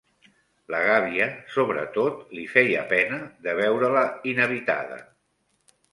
La 0.75 0.79
gàbia, 0.85 1.27
sobretot, 1.57 2.25
li 2.37 2.45
feia 2.53 2.85
pena 2.95 3.19
de 3.49 3.55
veure-la 3.61 4.05
inhabitada 4.33 4.99